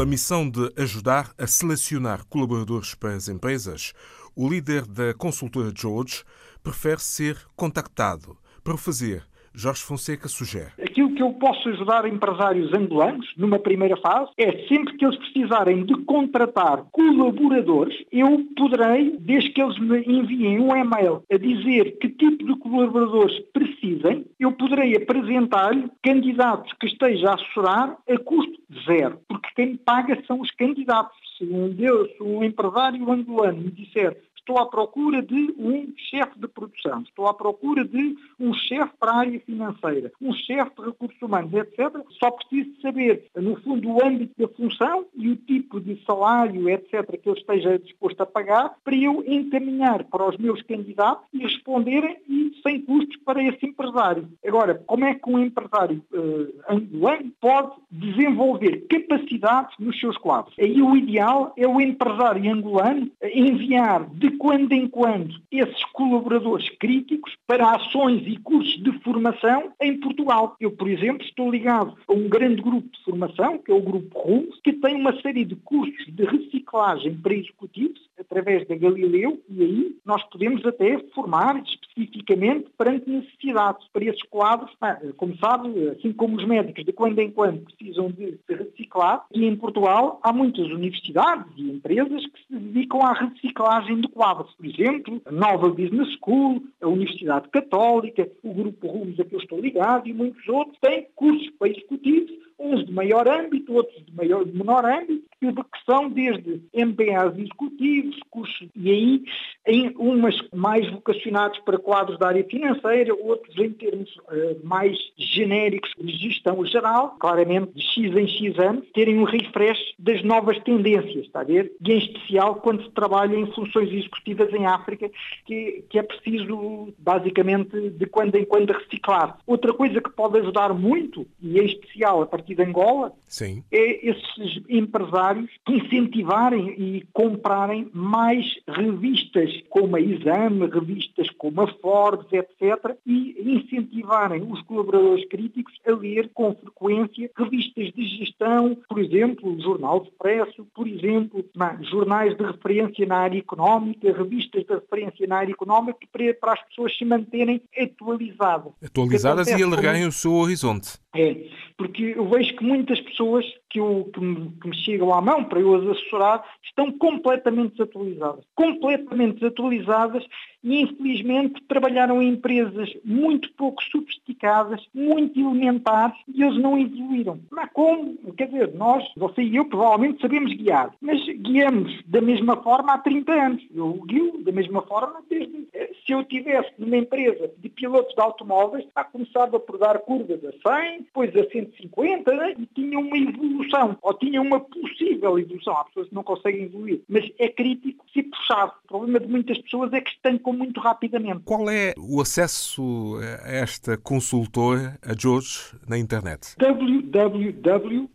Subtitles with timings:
[0.00, 3.92] Pela missão de ajudar a selecionar colaboradores para as empresas,
[4.34, 6.24] o líder da consultora George
[6.62, 10.70] prefere ser contactado para o fazer Jorge Fonseca sugere.
[10.80, 15.84] Aquilo que eu posso ajudar empresários angolanos, numa primeira fase, é sempre que eles precisarem
[15.84, 22.08] de contratar colaboradores, eu poderei, desde que eles me enviem um e-mail a dizer que
[22.10, 29.18] tipo de colaboradores precisem, eu poderei apresentar-lhe candidatos que esteja a assessorar a custo zero,
[29.28, 31.18] porque quem paga são os candidatos.
[31.36, 36.48] Se um, Deus, um empresário angolano me disser Estou à procura de um chefe de
[36.48, 41.20] produção, estou à procura de um chefe para a área financeira, um chefe de recursos
[41.20, 42.02] humanos, etc.
[42.18, 47.20] Só preciso saber, no fundo, o âmbito da função e o tipo de salário, etc.,
[47.22, 52.16] que eu esteja disposto a pagar, para eu encaminhar para os meus candidatos e responderem
[52.28, 54.26] e sem custos para esse empresário.
[54.44, 60.54] Agora, como é que um empresário uh, angolano pode desenvolver capacidades nos seus quadros?
[60.58, 66.68] Aí o ideal é o empresário angolano enviar de de quando em quando esses colaboradores
[66.78, 70.56] críticos para ações e cursos de formação em Portugal.
[70.60, 74.18] Eu, por exemplo, estou ligado a um grande grupo de formação, que é o Grupo
[74.18, 79.62] RUMS, que tem uma série de cursos de reciclagem para executivos através da Galileu e
[79.62, 84.70] aí nós podemos até formar especificamente perante necessidades para esses quadros,
[85.16, 89.44] como sabe, assim como os médicos de quando em quando precisam de se reciclar, e
[89.44, 94.66] em Portugal há muitas universidades e empresas que se dedicam à reciclagem de quadros, por
[94.66, 99.60] exemplo, a Nova Business School, a Universidade Católica, o Grupo Rumos a que eu estou
[99.60, 104.44] ligado e muitos outros têm cursos para executivos uns de maior âmbito, outros de, maior,
[104.44, 109.22] de menor âmbito, que são desde MPAs executivos, cursos, e aí
[109.66, 115.90] em umas mais vocacionados para quadros da área financeira, outros em termos uh, mais genéricos
[116.00, 121.26] de gestão geral, claramente de X em X anos, terem um refresh das novas tendências,
[121.26, 121.72] está a ver?
[121.86, 125.10] E em especial quando se trabalha em funções executivas em África,
[125.44, 129.38] que, que é preciso basicamente de quando em quando reciclar.
[129.46, 133.62] Outra coisa que pode ajudar muito, e em especial a partir de Angola, Sim.
[133.70, 141.66] é esses empresários incentivarem e comprarem mais revistas revistas como a Exame, revistas como a
[141.74, 149.00] Forbes, etc., e incentivarem os colaboradores críticos a ler com frequência revistas de gestão, por
[149.00, 151.44] exemplo, o Jornal de Expresso, por exemplo,
[151.82, 155.98] jornais de referência na área económica, revistas de referência na área económica,
[156.40, 158.72] para as pessoas se manterem atualizadas.
[158.84, 160.10] Atualizadas e alargarem como...
[160.10, 160.98] o seu horizonte.
[161.14, 161.36] É,
[161.76, 165.42] porque eu vejo que muitas pessoas que, eu, que, me, que, me, chegam à mão
[165.42, 168.44] para eu as assessorar estão completamente desatualizadas.
[168.54, 170.24] Completamente desatualizadas
[170.62, 177.40] e, infelizmente, trabalharam em empresas muito pouco sofisticadas, muito elementares e eles não evoluíram.
[177.50, 178.16] Mas como?
[178.34, 182.98] Quer dizer, nós, você e eu, provavelmente sabemos guiar, mas guiamos da mesma forma há
[182.98, 183.62] 30 anos.
[183.74, 185.66] Eu guio da mesma forma desde
[186.10, 190.50] se eu tivesse numa empresa de pilotos de automóveis, já começava por dar curvas a
[190.88, 192.56] 100, depois a 150 né?
[192.58, 195.72] e tinha uma evolução, ou tinha uma possível evolução.
[195.76, 198.74] Há pessoas que não conseguem evoluir, mas é crítico se puxar.
[198.86, 201.42] O problema de muitas pessoas é que estancam muito rapidamente.
[201.44, 206.56] Qual é o acesso a esta consultora, a George, na internet?
[206.58, 208.10] www.george.pt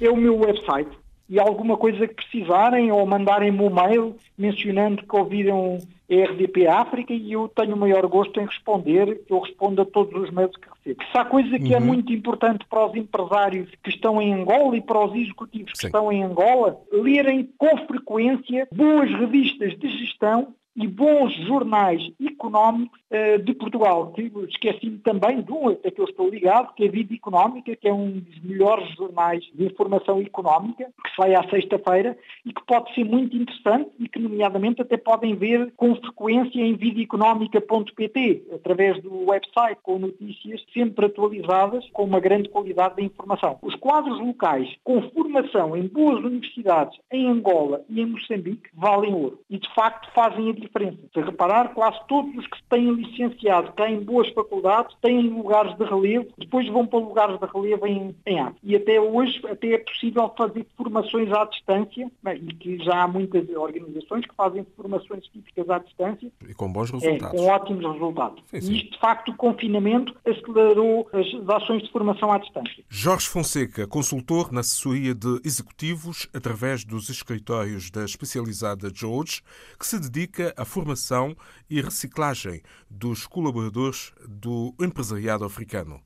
[0.00, 0.90] é o meu website
[1.32, 5.78] e alguma coisa que precisarem ou mandarem-me um mail mencionando que ouviram
[6.10, 10.12] a RDP África e eu tenho o maior gosto em responder, eu respondo a todos
[10.20, 11.02] os mails que recebo.
[11.10, 11.84] Se há coisa que é uhum.
[11.84, 15.80] é muito importante para os empresários que estão em Angola e para os executivos Sim.
[15.80, 22.98] que estão em Angola, lerem com frequência boas revistas de gestão e bons jornais económicos
[23.12, 24.12] uh, de Portugal.
[24.48, 27.88] Esqueci-me também de um a que eu estou ligado, que é a Vida Económica, que
[27.88, 32.92] é um dos melhores jornais de informação económica, que sai à sexta-feira e que pode
[32.94, 39.26] ser muito interessante e que, nomeadamente, até podem ver com frequência em vidaeconomica.pt através do
[39.26, 43.58] website, com notícias sempre atualizadas, com uma grande qualidade da informação.
[43.62, 49.38] Os quadros locais, com formação em boas universidades em Angola e em Moçambique, valem ouro
[49.50, 50.98] e, de facto, fazem a diferença.
[51.12, 55.84] Se reparar, quase todos os que se têm licenciado têm boas faculdades têm lugares de
[55.84, 58.58] relevo, depois vão para lugares de relevo em, em arte.
[58.62, 63.48] E até hoje, até é possível fazer formações à distância, e que já há muitas
[63.50, 66.30] organizações que fazem formações típicas à distância.
[66.48, 67.34] E com bons é, resultados.
[67.34, 68.42] É, com ótimos resultados.
[68.46, 68.72] Sim, sim.
[68.72, 72.84] E isto, de facto, o confinamento acelerou as ações de formação à distância.
[72.88, 79.42] Jorge Fonseca, consultor na assessoria de executivos através dos escritórios da especializada George,
[79.78, 81.36] que se dedica a formação
[81.68, 86.00] e reciclagem dos colaboradores do empresariado africano.